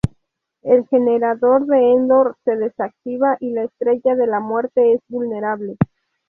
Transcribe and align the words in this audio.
El 0.63 0.87
generador 0.87 1.67
de 1.67 1.91
Endor 1.91 2.35
se 2.43 2.55
desactiva 2.55 3.37
y 3.39 3.51
la 3.51 3.65
Estrella 3.65 4.15
de 4.15 4.25
la 4.25 4.39
Muerte 4.39 4.93
es 4.93 5.01
vulnerable. 5.07 5.77